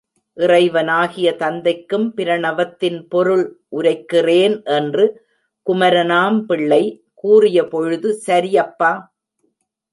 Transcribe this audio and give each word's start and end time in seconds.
இறைவனாகிய 0.37 1.29
தந்தைக்கும் 1.35 2.07
பிரணவத்தின் 2.17 2.97
பொருள் 3.07 3.43
உரைக்கிறேன் 3.71 4.55
என்று 4.77 5.05
குமரனாம் 5.67 6.39
பிள்ளை.கூறியபொழுது, 6.49 8.09
சரி 8.25 8.57
அப்பா! 8.57 8.91